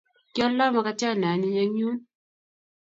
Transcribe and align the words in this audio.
Kialdoi 0.33 0.73
makatiat 0.73 1.17
ne 1.17 1.27
anyiny 1.31 1.57
eng 1.63 1.75
yun 1.81 1.97